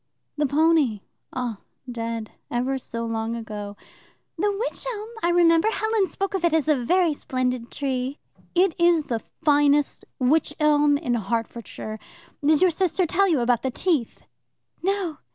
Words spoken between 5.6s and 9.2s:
Helen spoke of it as a very splendid tree." "It is the